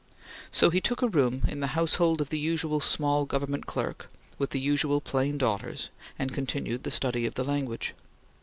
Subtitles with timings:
[0.51, 4.49] So he took a room in the household of the usual small government clerk with
[4.49, 7.93] the usual plain daughters, and continued the study of the language.